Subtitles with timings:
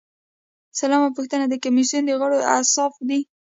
[0.79, 3.21] سلمه پوښتنه د کمیسیون د غړو اوصاف دي.